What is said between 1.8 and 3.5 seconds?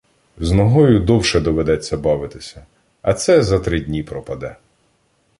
бавитися, а це